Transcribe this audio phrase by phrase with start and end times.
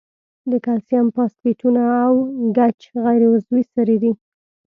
[0.49, 2.13] د کلسیم فاسفیټونه او
[2.57, 4.11] ګچ غیر عضوي سرې دي.